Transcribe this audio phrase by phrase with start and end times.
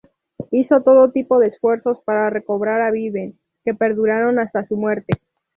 [0.49, 5.21] Hizo todo tipo de esfuerzos para recobrar a Vivien, que perduraron hasta su muerte.